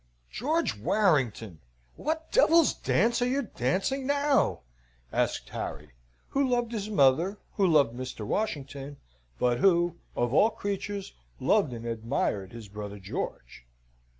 "George 0.31 0.75
Warrington! 0.79 1.59
what 1.95 2.31
devil's 2.31 2.73
dance 2.73 3.21
are 3.21 3.27
you 3.27 3.43
dancing 3.43 4.07
now?" 4.07 4.61
asked 5.13 5.49
Harry, 5.49 5.91
who 6.29 6.49
loved 6.49 6.71
his 6.71 6.89
mother, 6.89 7.37
who 7.57 7.67
loved 7.67 7.95
Mr. 7.95 8.25
Washington, 8.25 8.97
but 9.37 9.59
who, 9.59 9.97
of 10.15 10.33
all 10.33 10.49
creatures, 10.49 11.13
loved 11.39 11.71
and 11.71 11.85
admired 11.85 12.51
his 12.51 12.67
brother 12.67 12.97
George. 12.97 13.67